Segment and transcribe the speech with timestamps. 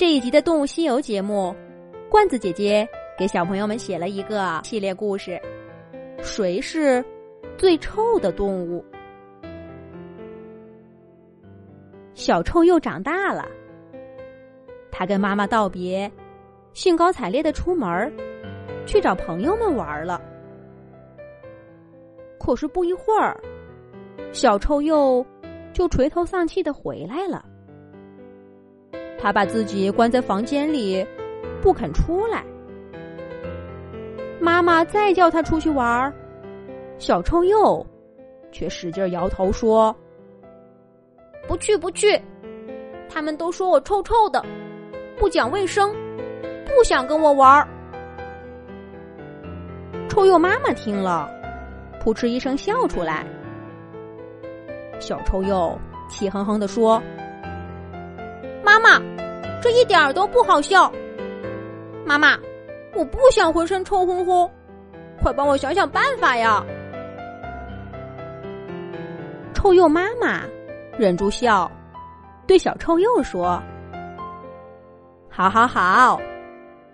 [0.00, 1.54] 这一集的《动物西游》节目，
[2.08, 5.38] 罐子姐姐给小朋友们写了一个系列故事：
[6.22, 7.04] 谁是
[7.58, 8.82] 最臭的动物？
[12.14, 13.46] 小臭鼬长大了，
[14.90, 16.10] 他跟妈妈道别，
[16.72, 18.10] 兴高采烈的出门
[18.86, 20.18] 去找朋友们玩了。
[22.38, 23.38] 可是不一会儿，
[24.32, 25.22] 小臭鼬
[25.74, 27.44] 就垂头丧气的回来了。
[29.20, 31.06] 他把自己关在房间里，
[31.60, 32.42] 不肯出来。
[34.40, 36.12] 妈妈再叫他出去玩儿，
[36.98, 37.84] 小臭鼬
[38.50, 39.94] 却使劲摇头说
[41.46, 42.18] ：“不去，不去！
[43.10, 44.42] 他们都说我臭臭的，
[45.18, 45.94] 不讲卫生，
[46.64, 47.68] 不想跟我玩儿。”
[50.08, 51.30] 臭鼬妈妈听了，
[52.00, 53.26] 扑哧一声笑出来。
[54.98, 57.02] 小臭鼬气哼哼的说。
[59.60, 60.90] 这一点都不好笑。
[62.04, 62.38] 妈妈，
[62.94, 64.50] 我不想浑身臭烘烘，
[65.22, 66.64] 快帮我想想办法呀！
[69.52, 70.42] 臭鼬妈妈
[70.98, 71.70] 忍住笑，
[72.46, 73.62] 对小臭鼬说
[75.28, 76.18] ：“好好好，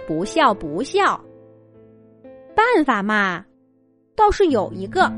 [0.07, 1.21] 不笑不笑。
[2.55, 3.45] 办法嘛，
[4.17, 5.11] 倒是有一个。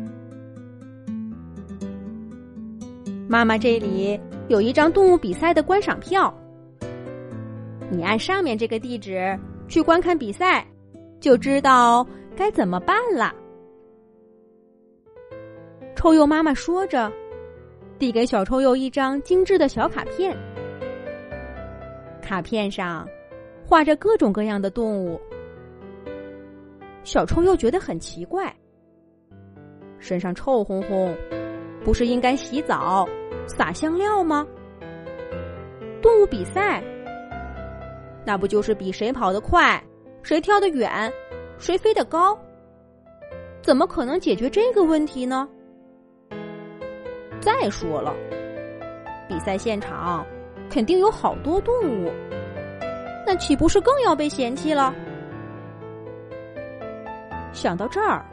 [3.27, 6.33] 妈妈这里有一张动物比赛的观赏票。”
[7.91, 10.67] 你按上面这个地址去观看比赛，
[11.20, 13.34] 就知道该怎么办了。
[15.97, 17.11] 臭鼬妈妈说着，
[17.98, 20.36] 递给小臭鼬一张精致的小卡片。
[22.22, 23.09] 卡片上
[23.66, 25.19] 画着各种各样的动物。
[27.03, 28.55] 小臭鼬觉得很奇怪，
[29.98, 31.16] 身上臭烘烘，
[31.83, 33.09] 不是应该洗澡、
[33.47, 34.47] 撒香料吗？
[36.03, 36.84] 动物比赛。
[38.25, 39.83] 那不就是比谁跑得快，
[40.23, 41.11] 谁跳得远，
[41.59, 42.39] 谁飞得高？
[43.62, 45.49] 怎么可能解决这个问题呢？
[47.41, 48.15] 再说了，
[49.28, 50.27] 比赛现场
[50.69, 51.75] 肯定有好多动
[52.05, 52.11] 物，
[53.27, 54.95] 那岂不是更要被嫌弃了？
[57.53, 58.25] 想到这儿，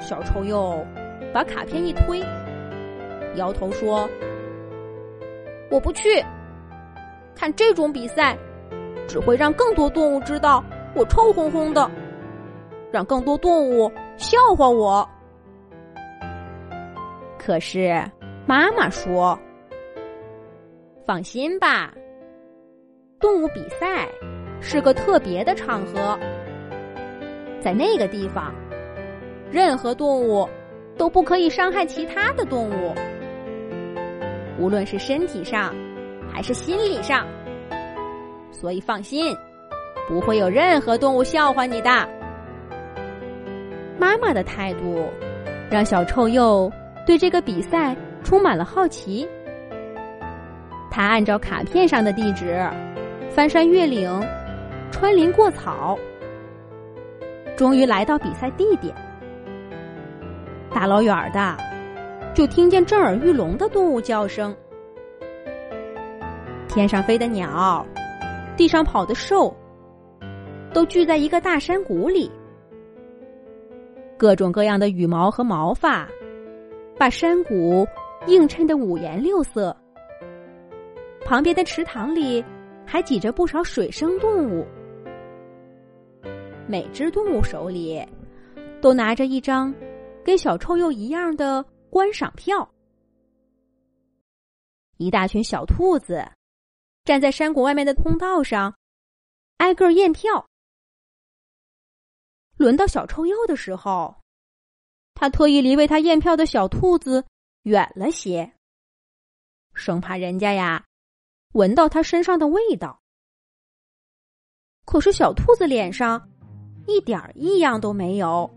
[0.00, 0.86] 小臭鼬
[1.32, 2.20] 把卡片一推，
[3.34, 4.08] 摇头说
[5.70, 6.24] ：“我不去，
[7.34, 8.38] 看这种比赛。”
[9.08, 10.62] 只会让更多动物知道
[10.94, 11.90] 我臭烘烘的，
[12.92, 15.08] 让更多动物笑话我。
[17.38, 18.04] 可是
[18.46, 19.36] 妈妈说
[21.06, 21.90] ：“放心吧，
[23.18, 24.06] 动物比赛
[24.60, 26.18] 是个特别的场合，
[27.62, 28.54] 在那个地方，
[29.50, 30.46] 任何动物
[30.98, 32.94] 都不可以伤害其他的动物，
[34.58, 35.74] 无论是身体上
[36.30, 37.26] 还是心理上。”
[38.60, 39.36] 所以放心，
[40.08, 41.90] 不会有任何动物笑话你的。
[43.98, 45.08] 妈妈的态度
[45.70, 46.70] 让小臭鼬
[47.06, 49.28] 对这个比赛充满了好奇。
[50.90, 52.68] 他按照卡片上的地址，
[53.30, 54.10] 翻山越岭，
[54.90, 55.96] 穿林过草，
[57.56, 58.92] 终于来到比赛地点。
[60.72, 61.56] 大老远的，
[62.34, 64.56] 就听见震耳欲聋的动物叫声，
[66.68, 67.86] 天上飞的鸟。
[68.58, 69.56] 地上跑的兽，
[70.74, 72.28] 都聚在一个大山谷里。
[74.16, 76.08] 各种各样的羽毛和毛发，
[76.98, 77.86] 把山谷
[78.26, 79.74] 映衬的五颜六色。
[81.24, 82.44] 旁边的池塘里
[82.84, 84.66] 还挤着不少水生动物。
[86.66, 88.04] 每只动物手里
[88.80, 89.72] 都拿着一张
[90.24, 92.68] 跟小臭鼬一样的观赏票。
[94.96, 96.26] 一大群小兔子。
[97.08, 98.76] 站在山谷外面的通道上，
[99.56, 100.46] 挨个验票。
[102.58, 104.14] 轮到小臭鼬的时候，
[105.14, 107.24] 他特意离为他验票的小兔子
[107.62, 108.52] 远了些，
[109.72, 110.84] 生怕人家呀
[111.54, 113.00] 闻到他身上的味道。
[114.84, 116.28] 可是小兔子脸上
[116.86, 118.50] 一点异样都没有，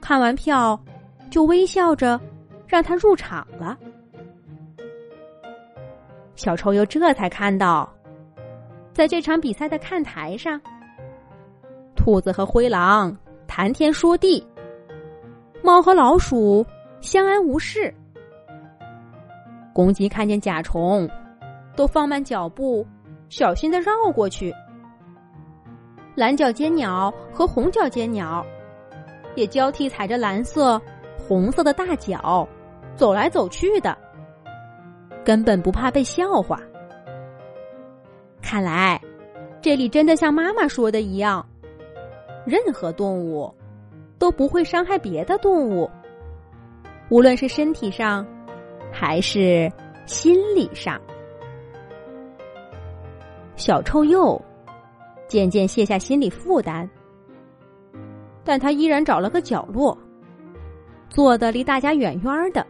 [0.00, 0.84] 看完票
[1.30, 2.20] 就微笑着
[2.66, 3.78] 让他入场了。
[6.40, 7.86] 小臭鼬这才看到，
[8.94, 10.58] 在这场比赛的看台上，
[11.94, 13.14] 兔子和灰狼
[13.46, 14.42] 谈天说地，
[15.62, 16.64] 猫和老鼠
[17.02, 17.94] 相安无事，
[19.74, 21.06] 公鸡看见甲虫，
[21.76, 22.86] 都放慢脚步，
[23.28, 24.50] 小心的绕过去。
[26.14, 28.42] 蓝脚尖鸟和红脚尖鸟
[29.34, 30.80] 也交替踩着蓝色、
[31.18, 32.48] 红色的大脚，
[32.96, 33.94] 走来走去的。
[35.30, 36.60] 根本不怕被笑话。
[38.42, 39.00] 看来
[39.62, 41.46] 这里真的像妈妈说的一样，
[42.44, 43.54] 任何动物
[44.18, 45.88] 都不会伤害别的动物，
[47.10, 48.26] 无论是身体上
[48.90, 49.70] 还是
[50.04, 51.00] 心理上。
[53.54, 54.42] 小臭鼬
[55.28, 56.88] 渐渐卸下心理负担，
[58.42, 59.96] 但他依然找了个角落，
[61.08, 62.66] 坐的离大家远远的。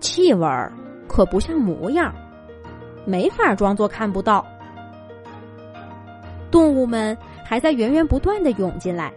[0.00, 0.72] 气味儿
[1.06, 2.14] 可不像模样，
[3.04, 4.44] 没法装作看不到。
[6.50, 9.12] 动物们还在源源不断的涌进来，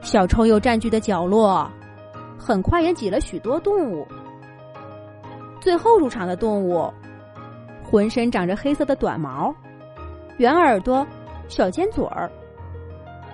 [0.00, 1.70] 小臭鼬占据的角落，
[2.38, 4.06] 很快也挤了许多动物。
[5.60, 6.92] 最后入场的动物，
[7.82, 9.54] 浑身长着黑色的短毛，
[10.38, 11.06] 圆耳朵，
[11.48, 12.30] 小尖嘴儿，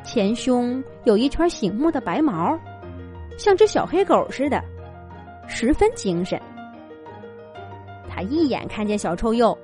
[0.05, 2.59] 前胸有一圈醒目的白毛，
[3.39, 4.63] 像只小黑狗似的。
[5.53, 6.41] 十分精神，
[8.09, 9.59] 他一眼看见小臭鼬，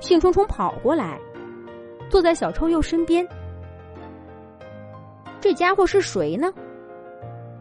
[0.00, 1.18] 兴冲冲跑过来，
[2.10, 3.26] 坐在小臭鼬身边。
[5.40, 6.52] 这家伙是谁呢？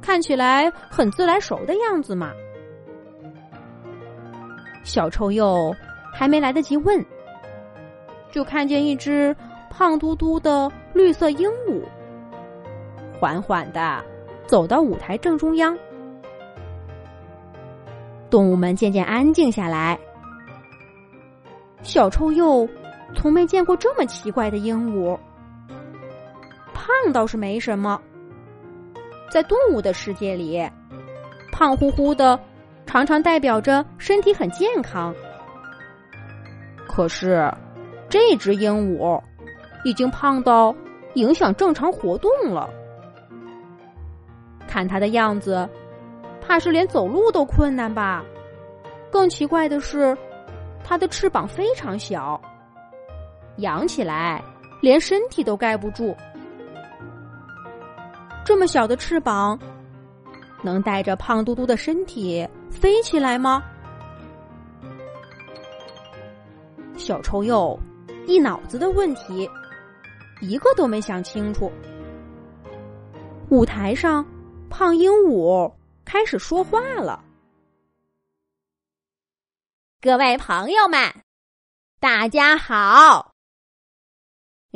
[0.02, 2.34] 看起来很自来熟的样子嘛。
[4.84, 5.72] 小臭鼬
[6.12, 7.06] 还没来得及问，
[8.31, 9.34] 就看见一只
[9.69, 11.84] 胖嘟嘟的绿色鹦鹉，
[13.19, 14.04] 缓缓的
[14.48, 15.78] 走到舞台正中央。
[18.31, 20.00] 动物们渐渐安静下来。
[21.83, 22.68] 小臭鼬
[23.16, 25.19] 从没见过这么奇怪的鹦鹉。
[26.74, 28.01] 胖倒是没什么，
[29.30, 30.68] 在动物的世界里，
[31.51, 32.39] 胖乎乎的
[32.86, 35.13] 常常代表着身体很健康。
[36.88, 37.51] 可是，
[38.10, 39.22] 这只鹦鹉
[39.83, 40.75] 已经胖到
[41.16, 42.69] 影响正常活动了。
[44.68, 45.69] 看它的样子。
[46.42, 48.26] 怕是连走路都困难吧？
[49.10, 50.18] 更奇怪的是，
[50.84, 52.42] 它的翅膀非常小，
[53.58, 54.44] 扬起来
[54.82, 56.16] 连身体都盖不住。
[58.44, 59.58] 这么小的翅膀，
[60.62, 63.64] 能带着胖嘟嘟的身体飞起来吗？
[66.98, 67.80] 小臭鼬
[68.28, 69.50] 一脑子的问题，
[70.42, 71.72] 一个都没想清楚。
[73.50, 74.26] 舞台上，
[74.70, 75.72] 胖鹦鹉。
[76.12, 77.24] 开始说话了，
[80.02, 81.00] 各位朋友们，
[82.02, 83.34] 大家好！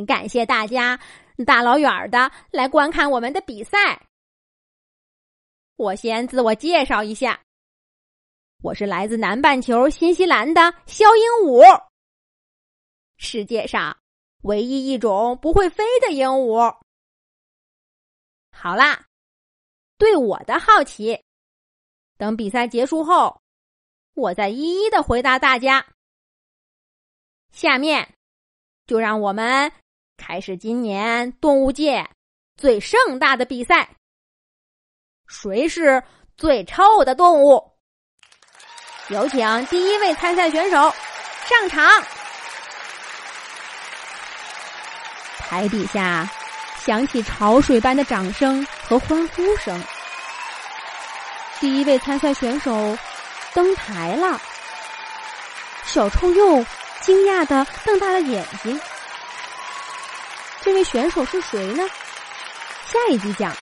[0.08, 0.98] 感谢大家
[1.46, 4.08] 大老远的来观看我们的比赛。
[5.76, 7.44] 我先自我介绍一下，
[8.64, 11.84] 我是来自南半球新西兰的肖鹦鹉，
[13.18, 13.98] 世界上
[14.44, 16.78] 唯一一种不会飞的鹦鹉。
[18.52, 19.05] 好啦。
[19.98, 21.24] 对我的好奇，
[22.18, 23.42] 等比赛结束后，
[24.14, 25.86] 我再一一的回答大家。
[27.52, 28.14] 下面，
[28.86, 29.72] 就让我们
[30.18, 32.10] 开始今年动物界
[32.58, 33.96] 最盛大的比赛——
[35.28, 36.04] 谁是
[36.36, 37.72] 最臭的动物？
[39.10, 40.76] 有请第一位参赛选手
[41.46, 42.04] 上场。
[45.38, 46.30] 台底下。
[46.86, 49.84] 响起潮水般的掌声和欢呼声。
[51.60, 52.98] 第一位参赛选手
[53.54, 54.40] 登台了，
[55.86, 56.64] 小臭鼬
[57.02, 58.80] 惊讶的瞪大了眼睛。
[60.62, 61.88] 这位选手是谁呢？
[62.88, 63.54] 下一集讲。